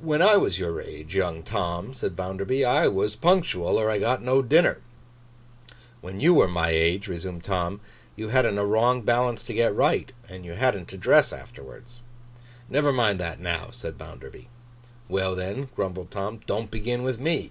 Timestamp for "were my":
6.34-6.68